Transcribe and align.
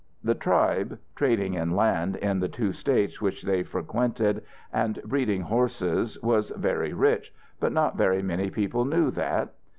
The 0.23 0.33
tribe, 0.33 0.97
trading 1.15 1.53
in 1.53 1.75
land 1.75 2.15
in 2.15 2.39
the 2.39 2.47
two 2.49 2.73
States 2.73 3.21
which 3.21 3.43
they 3.43 3.61
frequented, 3.61 4.41
and 4.73 4.99
breeding 5.05 5.41
horses, 5.41 6.19
was 6.23 6.49
very 6.55 6.91
rich, 6.91 7.31
but 7.59 7.71
not 7.71 7.97
very 7.97 8.23
many 8.23 8.49
people 8.49 8.83
knew 8.83 9.11
that. 9.11 9.53